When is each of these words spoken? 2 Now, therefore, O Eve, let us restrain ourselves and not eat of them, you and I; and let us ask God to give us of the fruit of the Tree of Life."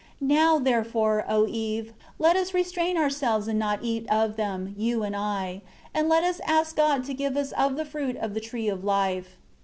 2 0.17 0.25
Now, 0.25 0.57
therefore, 0.57 1.25
O 1.29 1.45
Eve, 1.47 1.93
let 2.17 2.35
us 2.35 2.55
restrain 2.55 2.97
ourselves 2.97 3.47
and 3.47 3.59
not 3.59 3.83
eat 3.83 4.09
of 4.11 4.35
them, 4.35 4.73
you 4.75 5.03
and 5.03 5.15
I; 5.15 5.61
and 5.93 6.09
let 6.09 6.23
us 6.23 6.41
ask 6.47 6.75
God 6.75 7.03
to 7.05 7.13
give 7.13 7.37
us 7.37 7.51
of 7.51 7.75
the 7.75 7.85
fruit 7.85 8.15
of 8.17 8.33
the 8.33 8.41
Tree 8.41 8.67
of 8.67 8.83
Life." 8.83 9.37